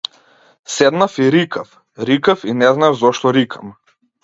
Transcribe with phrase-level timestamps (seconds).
[0.65, 3.67] Седнав и рикав, рикав и не знаев зошто рикам.